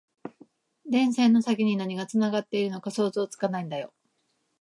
[0.89, 3.93] 電線の先に何がつながっているのか想像つかないんだよ